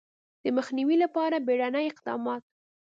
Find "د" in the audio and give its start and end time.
0.43-0.45